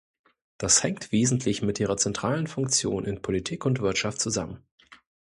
Das 0.57 0.81
hängt 0.81 1.11
wesentlich 1.11 1.61
mit 1.61 1.79
ihrer 1.79 1.95
zentralen 1.95 2.47
Funktion 2.47 3.05
in 3.05 3.21
Politik 3.21 3.67
und 3.67 3.81
Wirtschaft 3.81 4.19
zusammen. 4.19 4.63